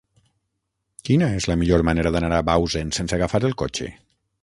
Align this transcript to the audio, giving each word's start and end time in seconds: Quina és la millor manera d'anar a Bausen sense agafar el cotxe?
Quina 1.09 1.27
és 1.41 1.47
la 1.53 1.59
millor 1.65 1.85
manera 1.91 2.15
d'anar 2.17 2.35
a 2.41 2.49
Bausen 2.51 2.97
sense 3.01 3.19
agafar 3.19 3.47
el 3.53 3.59
cotxe? 3.65 3.97